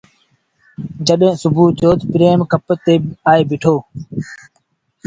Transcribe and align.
جڏهيݩٚ 1.07 1.39
سُڀوٚ 1.41 1.75
ٿيو 1.77 1.91
تا 1.99 2.05
پريم 2.13 2.39
ڪپ 2.51 2.67
تي 2.83 2.93
آئي 3.31 3.41
بيٚٺو۔ 3.49 3.75